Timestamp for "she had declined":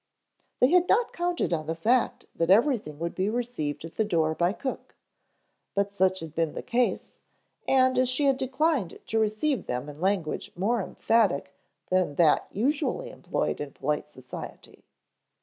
8.09-8.97